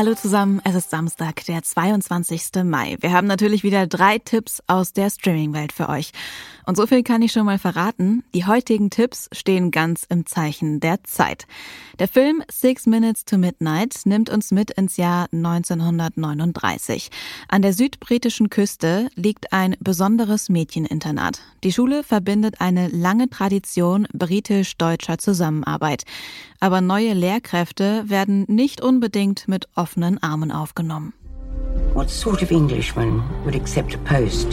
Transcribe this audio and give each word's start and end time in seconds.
Hallo 0.00 0.14
zusammen, 0.14 0.62
es 0.64 0.74
ist 0.74 0.88
Samstag, 0.88 1.44
der 1.44 1.62
22. 1.62 2.64
Mai. 2.64 2.96
Wir 3.00 3.12
haben 3.12 3.26
natürlich 3.26 3.62
wieder 3.62 3.86
drei 3.86 4.18
Tipps 4.18 4.62
aus 4.66 4.94
der 4.94 5.10
Streaming-Welt 5.10 5.72
für 5.72 5.90
euch. 5.90 6.12
Und 6.64 6.76
so 6.76 6.86
viel 6.86 7.02
kann 7.02 7.20
ich 7.20 7.32
schon 7.32 7.44
mal 7.44 7.58
verraten. 7.58 8.24
Die 8.34 8.46
heutigen 8.46 8.88
Tipps 8.88 9.28
stehen 9.32 9.70
ganz 9.70 10.06
im 10.08 10.24
Zeichen 10.24 10.80
der 10.80 11.04
Zeit. 11.04 11.46
Der 11.98 12.08
Film 12.08 12.42
Six 12.50 12.86
Minutes 12.86 13.26
to 13.26 13.36
Midnight 13.36 14.00
nimmt 14.04 14.30
uns 14.30 14.52
mit 14.52 14.70
ins 14.70 14.96
Jahr 14.96 15.26
1939. 15.32 17.10
An 17.48 17.60
der 17.60 17.74
südbritischen 17.74 18.48
Küste 18.48 19.08
liegt 19.16 19.52
ein 19.52 19.76
besonderes 19.80 20.48
Mädcheninternat. 20.48 21.42
Die 21.62 21.72
Schule 21.72 22.04
verbindet 22.04 22.62
eine 22.62 22.88
lange 22.88 23.28
Tradition 23.28 24.08
britisch-deutscher 24.14 25.18
Zusammenarbeit. 25.18 26.04
Aber 26.58 26.80
neue 26.80 27.14
Lehrkräfte 27.14 28.04
werden 28.06 28.44
nicht 28.48 28.80
unbedingt 28.80 29.48
mit 29.48 29.66
offenen 29.74 29.89
Armen 30.22 30.52
aufgenommen. 30.52 31.12
What 31.94 32.08
sort 32.08 32.42
of 32.42 32.52
Englishman 32.52 33.22
would 33.44 33.54
accept 33.54 33.94
a 33.94 33.98
post 33.98 34.50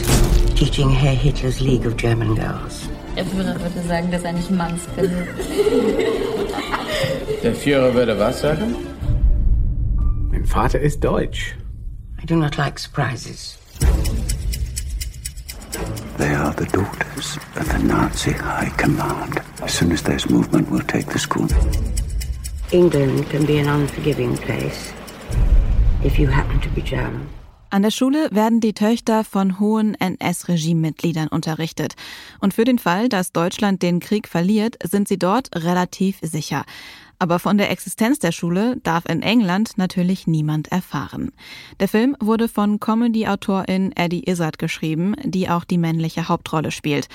teaching 0.56 0.90
Herr 0.90 1.16
Hitlers 1.16 1.62
League 1.62 1.86
of 1.86 1.96
German 1.96 2.36
Girls? 2.36 2.90
Der 3.16 3.26
Führer 3.26 3.60
würde 3.60 3.82
sagen, 3.88 4.12
dass 4.12 4.24
er 4.24 4.34
nicht 4.34 4.50
Manns 4.52 4.82
findet. 4.96 5.28
Der 7.44 7.54
Führer 7.54 7.94
würde 7.94 8.18
was 8.18 8.42
sagen? 8.42 8.76
Mein 10.32 10.46
Vater 10.46 10.80
ist 10.80 11.04
deutsch. 11.04 11.56
I 12.22 12.26
do 12.26 12.36
not 12.36 12.58
like 12.58 12.80
surprises. 12.80 13.58
They 16.18 16.34
are 16.34 16.54
the 16.54 16.66
daughters 16.66 17.38
of 17.56 17.72
the 17.72 17.78
Nazi 17.78 18.32
High 18.32 18.72
Command. 18.78 19.40
As 19.62 19.74
soon 19.74 19.92
as 19.92 20.02
there's 20.02 20.28
movement, 20.30 20.70
we'll 20.72 20.82
take 20.88 21.06
the 21.08 21.20
school. 21.20 21.48
England 22.72 23.30
can 23.30 23.46
be 23.46 23.60
an 23.60 23.68
unforgiving 23.68 24.36
place 24.38 24.92
if 26.04 26.20
you 26.20 26.30
happen 26.30 26.60
to 26.62 26.70
be 26.70 26.82
German. 26.82 27.28
An 27.70 27.82
der 27.82 27.92
Schule 27.92 28.30
werden 28.32 28.62
die 28.62 28.74
Töchter 28.74 29.26
von 29.26 29.60
hohen 29.60 29.94
NS-Regimemitgliedern 29.96 31.28
unterrichtet. 31.28 31.96
Und 32.40 32.54
für 32.54 32.64
den 32.64 32.80
Fall, 32.80 33.10
dass 33.10 33.34
Deutschland 33.34 33.82
den 33.82 34.00
Krieg 34.00 34.30
verliert, 34.30 34.78
sind 34.84 35.10
sie 35.10 35.20
dort 35.20 35.50
relativ 35.54 36.18
sicher. 36.22 36.64
Aber 37.20 37.40
von 37.40 37.58
der 37.58 37.72
Existenz 37.72 38.20
der 38.20 38.32
Schule 38.32 38.78
darf 38.84 39.06
in 39.06 39.22
England 39.22 39.78
natürlich 39.78 40.28
niemand 40.28 40.68
erfahren. 40.72 41.32
Der 41.80 41.88
Film 41.88 42.16
wurde 42.20 42.48
von 42.48 42.80
Comedy-Autorin 42.80 43.92
Eddie 43.96 44.30
Izzard 44.30 44.60
geschrieben, 44.60 45.16
die 45.24 45.50
auch 45.50 45.64
die 45.64 45.80
männliche 45.80 46.30
Hauptrolle 46.30 46.72
spielt. 46.72 47.08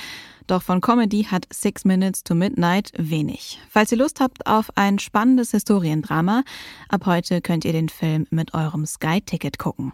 Doch 0.49 0.63
von 0.63 0.81
Comedy 0.81 1.25
hat 1.25 1.47
Six 1.53 1.85
Minutes 1.85 2.25
to 2.25 2.35
Midnight 2.35 2.93
wenig. 2.97 3.61
Falls 3.71 3.93
ihr 3.93 3.99
Lust 3.99 4.21
habt 4.21 4.47
auf 4.47 4.77
ein 4.77 4.99
spannendes 4.99 5.53
Historiendrama, 5.53 6.43
ab 6.89 7.07
heute 7.07 7.41
könnt 7.41 7.65
ihr 7.65 7.73
den 7.73 7.89
Film 7.89 8.27
mit 8.31 8.55
eurem 8.55 8.85
Sky-Ticket 8.85 9.59
gucken. 9.59 9.93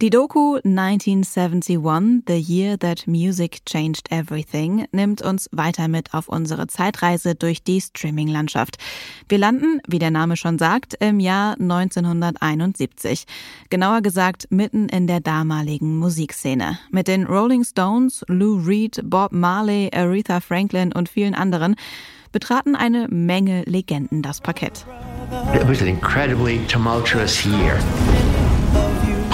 Die 0.00 0.08
Doku 0.08 0.56
1971, 0.64 2.22
The 2.26 2.38
Year 2.38 2.78
That 2.78 3.06
Music 3.06 3.66
Changed 3.66 4.10
Everything, 4.10 4.86
nimmt 4.92 5.20
uns 5.20 5.50
weiter 5.52 5.88
mit 5.88 6.14
auf 6.14 6.26
unsere 6.30 6.68
Zeitreise 6.68 7.34
durch 7.34 7.62
die 7.62 7.82
Streaming-Landschaft. 7.82 8.78
Wir 9.28 9.36
landen, 9.36 9.78
wie 9.86 9.98
der 9.98 10.10
Name 10.10 10.38
schon 10.38 10.58
sagt, 10.58 10.94
im 11.00 11.20
Jahr 11.20 11.52
1971. 11.60 13.26
Genauer 13.68 14.00
gesagt 14.00 14.46
mitten 14.48 14.88
in 14.88 15.06
der 15.06 15.20
damaligen 15.20 15.98
Musikszene. 15.98 16.78
Mit 16.90 17.06
den 17.06 17.26
Rolling 17.26 17.64
Stones, 17.64 18.24
Lou 18.26 18.56
Reed, 18.56 19.02
Bob 19.04 19.32
Marley, 19.32 19.90
Aretha 19.92 20.40
Franklin 20.40 20.92
und 20.92 21.10
vielen 21.10 21.34
anderen 21.34 21.76
betraten 22.32 22.74
eine 22.74 23.06
Menge 23.08 23.64
Legenden 23.64 24.22
das 24.22 24.40
Parkett. 24.40 24.86
It 25.54 25.68
was 25.68 25.82
an 25.82 25.88
incredibly 25.88 26.58
tumultuous 26.68 27.44
year. 27.44 27.78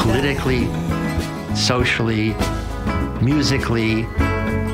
Politically, 0.07 0.67
socially, 1.57 2.35
musically. 3.21 4.07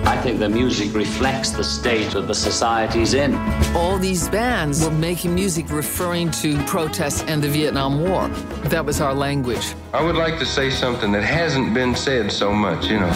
I 0.04 0.20
think 0.22 0.38
the 0.38 0.48
music 0.48 0.94
reflects 0.94 1.50
the 1.50 1.64
state 1.64 2.14
of 2.14 2.28
the 2.28 2.34
societies 2.34 3.14
in. 3.14 3.34
All 3.74 3.96
these 3.96 4.28
bands 4.28 4.84
were 4.84 4.90
making 4.90 5.34
music 5.34 5.70
referring 5.70 6.30
to 6.42 6.62
protests 6.64 7.22
and 7.22 7.42
the 7.42 7.48
Vietnam 7.48 8.02
War. 8.02 8.28
That 8.68 8.84
was 8.84 9.00
our 9.00 9.14
language. 9.14 9.74
I 9.94 10.04
would 10.04 10.16
like 10.16 10.38
to 10.38 10.44
say 10.44 10.68
something 10.68 11.10
that 11.12 11.24
hasn't 11.24 11.72
been 11.72 11.94
said 11.94 12.30
so 12.30 12.52
much, 12.52 12.86
you 12.86 13.00
know. 13.00 13.08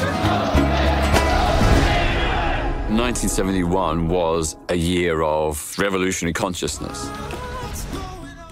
1971 2.96 4.08
was 4.08 4.56
a 4.70 4.74
year 4.74 5.22
of 5.22 5.78
revolutionary 5.78 6.32
consciousness. 6.32 7.10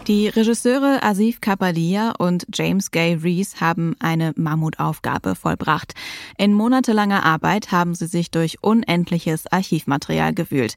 Die 0.06 0.28
Regisseure 0.28 1.02
Asif 1.02 1.40
Kapadia 1.40 2.12
und 2.18 2.44
James 2.52 2.90
Gay 2.90 3.14
Reese 3.14 3.58
haben 3.58 3.96
eine 4.00 4.34
Mammutaufgabe 4.36 5.34
vollbracht. 5.34 5.94
In 6.36 6.52
monatelanger 6.52 7.24
Arbeit 7.24 7.72
haben 7.72 7.94
sie 7.94 8.06
sich 8.06 8.30
durch 8.30 8.62
unendliches 8.62 9.50
Archivmaterial 9.50 10.34
gewühlt. 10.34 10.74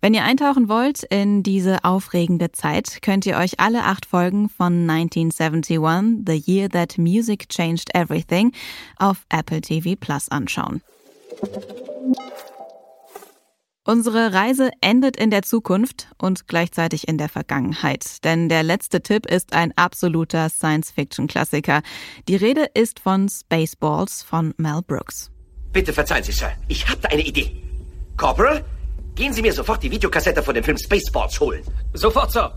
Wenn 0.00 0.14
ihr 0.14 0.24
eintauchen 0.24 0.70
wollt 0.70 1.02
in 1.02 1.42
diese 1.42 1.84
aufregende 1.84 2.52
Zeit, 2.52 3.02
könnt 3.02 3.26
ihr 3.26 3.36
euch 3.36 3.60
alle 3.60 3.84
acht 3.84 4.06
Folgen 4.06 4.48
von 4.48 4.88
1971, 4.88 5.78
The 6.26 6.42
Year 6.50 6.70
That 6.70 6.96
Music 6.96 7.50
Changed 7.50 7.94
Everything, 7.94 8.52
auf 8.96 9.26
Apple 9.28 9.60
TV 9.60 9.94
Plus 9.94 10.30
anschauen. 10.30 10.80
Unsere 13.86 14.34
Reise 14.34 14.70
endet 14.82 15.16
in 15.16 15.30
der 15.30 15.40
Zukunft 15.40 16.08
und 16.18 16.46
gleichzeitig 16.46 17.08
in 17.08 17.16
der 17.16 17.30
Vergangenheit, 17.30 18.22
denn 18.24 18.50
der 18.50 18.62
letzte 18.62 19.00
Tipp 19.00 19.24
ist 19.24 19.54
ein 19.54 19.72
absoluter 19.74 20.50
Science-Fiction-Klassiker. 20.50 21.80
Die 22.28 22.36
Rede 22.36 22.66
ist 22.74 23.00
von 23.00 23.30
Spaceballs 23.30 24.22
von 24.22 24.52
Mel 24.58 24.82
Brooks. 24.86 25.30
Bitte 25.72 25.94
verzeihen 25.94 26.22
Sie, 26.22 26.32
Sir. 26.32 26.52
Ich 26.68 26.86
habe 26.86 27.00
da 27.00 27.08
eine 27.08 27.22
Idee. 27.22 27.56
Corporal, 28.18 28.62
gehen 29.14 29.32
Sie 29.32 29.40
mir 29.40 29.54
sofort 29.54 29.82
die 29.82 29.90
Videokassette 29.90 30.42
von 30.42 30.54
dem 30.54 30.62
Film 30.62 30.76
Spaceballs 30.76 31.40
holen. 31.40 31.62
Sofort, 31.94 32.32
Sir. 32.32 32.52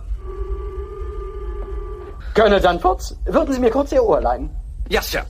Colonel 2.35 2.59
Danforth, 2.59 3.15
würden 3.27 3.53
Sie 3.53 3.61
mir 3.61 3.71
kurz 3.71 3.93
Ihr 3.93 4.03
Ohr 4.03 4.19
leihen? 4.19 4.49
Ja, 4.89 5.01
Sir. 5.01 5.25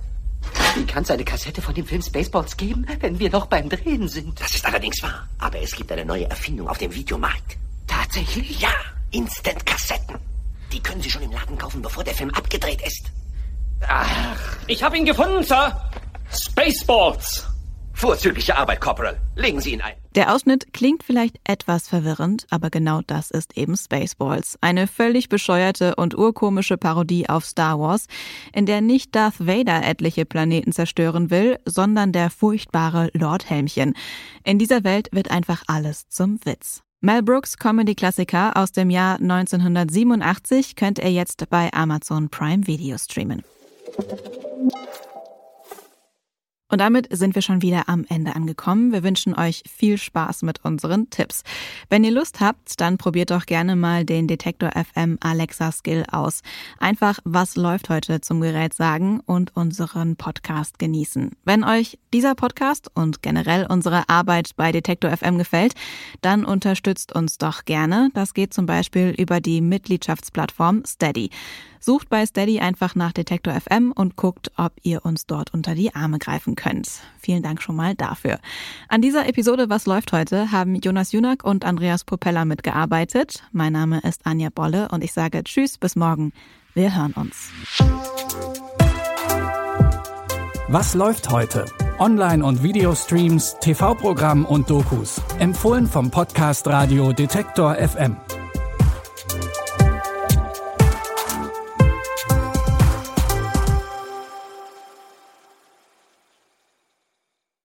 Wie 0.76 0.86
kann 0.86 1.04
es 1.04 1.12
eine 1.12 1.24
Kassette 1.24 1.62
von 1.62 1.76
dem 1.76 1.86
Film 1.86 2.02
Spaceballs 2.02 2.58
geben, 2.58 2.88
wenn 3.00 3.20
wir 3.20 3.30
noch 3.30 3.46
beim 3.46 3.70
Drehen 3.70 4.08
sind? 4.08 4.40
Das 4.42 4.56
ist 4.56 4.66
allerdings 4.66 5.04
wahr. 5.04 5.28
Aber 5.38 5.60
es 5.62 5.72
gibt 5.76 5.92
eine 5.92 6.04
neue 6.04 6.28
Erfindung 6.30 6.68
auf 6.68 6.80
dem 6.80 6.94
Videomarkt. 6.94 7.58
Tatsächlich? 7.86 8.60
Ja, 8.60 8.74
Instant-Kassetten. 9.12 10.18
Die 10.72 10.82
können 10.82 11.02
Sie 11.02 11.12
schon 11.12 11.22
im 11.22 11.32
Laden 11.32 11.58
kaufen, 11.58 11.82
bevor 11.82 12.04
der 12.04 12.16
Film 12.16 12.32
abgedreht 12.32 12.82
ist. 12.82 13.12
Ach, 13.88 14.58
ich 14.66 14.82
habe 14.82 14.98
ihn 14.98 15.06
gefunden, 15.06 15.44
Sir. 15.44 15.90
Spaceballs. 16.32 17.46
Vorzügliche 17.94 18.56
Arbeit, 18.56 18.82
Corporal. 18.82 19.20
Legen 19.36 19.62
Sie 19.62 19.74
ihn 19.74 19.82
ein. 19.82 20.03
Der 20.16 20.34
Ausschnitt 20.34 20.74
klingt 20.74 21.04
vielleicht 21.04 21.40
etwas 21.44 21.88
verwirrend, 21.88 22.46
aber 22.52 22.70
genau 22.70 23.02
das 23.06 23.32
ist 23.32 23.58
eben 23.58 23.76
Spaceballs. 23.76 24.60
Eine 24.62 24.86
völlig 24.86 25.28
bescheuerte 25.28 25.96
und 25.96 26.16
urkomische 26.16 26.78
Parodie 26.78 27.28
auf 27.30 27.46
Star 27.46 27.80
Wars, 27.80 28.06
in 28.54 28.68
der 28.68 28.82
nicht 28.82 29.16
Darth 29.16 29.40
Vader 29.40 29.84
etliche 29.84 30.26
Planeten 30.26 30.72
zerstören 30.72 31.32
will, 31.32 31.58
sondern 31.66 32.12
der 32.12 32.30
furchtbare 32.30 33.10
Lord 33.14 33.50
Helmchen. 33.50 33.96
In 34.44 34.60
dieser 34.60 34.84
Welt 34.84 35.10
wird 35.12 35.32
einfach 35.32 35.64
alles 35.66 36.08
zum 36.10 36.40
Witz. 36.46 36.84
Mel 37.02 37.24
Brooks 37.24 37.58
Comedy-Klassiker 37.58 38.56
aus 38.56 38.72
dem 38.72 38.90
Jahr 38.92 39.16
1987 39.20 40.76
könnt 40.76 41.00
ihr 41.00 41.12
jetzt 41.12 41.50
bei 41.50 41.74
Amazon 41.74 42.30
Prime 42.30 42.68
Video 42.68 42.98
streamen. 42.98 43.44
Und 46.74 46.80
damit 46.80 47.08
sind 47.16 47.36
wir 47.36 47.44
schon 47.44 47.62
wieder 47.62 47.88
am 47.88 48.04
Ende 48.10 48.36
angekommen. 48.36 48.94
Wir 48.94 49.04
wünschen 49.04 49.36
euch 49.36 49.62
viel 49.72 50.00
Spaß 50.00 50.42
mit 50.42 50.66
unseren 50.66 51.12
Tipps. 51.12 51.44
Wenn 51.88 52.04
ihr 52.04 52.10
Lust 52.10 52.40
habt, 52.40 52.82
dann 52.82 52.98
probiert 52.98 53.30
doch 53.30 53.46
gerne 53.46 53.76
mal 53.76 54.06
den 54.06 54.28
Detektor 54.28 54.72
FM 54.72 55.20
Alexa 55.22 55.72
Skill 55.72 56.04
aus. 56.12 56.42
Einfach, 56.80 57.20
was 57.26 57.58
läuft 57.58 57.90
heute 57.90 58.22
zum 58.22 58.42
Gerät 58.42 58.74
sagen 58.74 59.20
und 59.20 59.56
unseren 59.56 60.16
Podcast 60.16 60.80
genießen. 60.80 61.34
Wenn 61.46 61.64
euch 61.64 62.00
dieser 62.12 62.34
Podcast 62.34 62.90
und 62.96 63.22
generell 63.22 63.68
unsere 63.70 64.10
Arbeit 64.10 64.56
bei 64.56 64.72
Detektor 64.72 65.16
FM 65.16 65.38
gefällt, 65.38 65.76
dann 66.22 66.44
unterstützt 66.44 67.14
uns 67.14 67.38
doch 67.38 67.66
gerne. 67.66 68.10
Das 68.16 68.34
geht 68.34 68.52
zum 68.52 68.66
Beispiel 68.66 69.14
über 69.16 69.42
die 69.42 69.62
Mitgliedschaftsplattform 69.62 70.86
Steady. 70.88 71.30
Sucht 71.84 72.08
bei 72.08 72.26
Steady 72.26 72.62
einfach 72.62 72.96
nach 72.96 73.12
Detektor 73.12 73.54
FM 73.60 73.92
und 73.92 74.16
guckt, 74.16 74.52
ob 74.56 74.72
ihr 74.84 75.04
uns 75.04 75.26
dort 75.26 75.54
unter 75.54 75.76
die 75.76 75.94
Arme 75.94 76.18
greifen 76.18 76.56
könnt. 76.56 76.90
Vielen 77.20 77.44
Dank 77.44 77.62
schon 77.62 77.76
mal 77.76 77.94
dafür. 77.94 78.40
An 78.88 79.02
dieser 79.02 79.28
Episode 79.28 79.70
Was 79.70 79.86
läuft 79.86 80.14
heute 80.14 80.54
haben 80.54 80.76
Jonas 80.76 81.12
Junak 81.12 81.44
und 81.44 81.66
Andreas 81.66 82.06
Propeller 82.06 82.46
mitgearbeitet. 82.46 83.44
Mein 83.52 83.74
Name 83.74 84.00
ist 84.00 84.26
Anja 84.26 84.48
Bolle 84.50 84.88
und 84.92 85.04
ich 85.04 85.12
sage 85.12 85.44
Tschüss, 85.44 85.78
bis 85.78 85.98
morgen. 85.98 86.32
Wir 86.74 86.96
hören 86.96 87.12
uns. 87.18 87.50
Was 90.70 90.94
läuft 90.94 91.30
heute? 91.32 91.66
Online- 92.00 92.46
und 92.46 92.64
Videostreams, 92.64 93.58
TV-Programm 93.60 94.46
und 94.46 94.70
Dokus. 94.70 95.22
Empfohlen 95.40 95.88
vom 95.88 96.10
Podcast 96.12 96.66
Radio 96.68 97.12
Detektor 97.12 97.76
FM. 97.76 98.16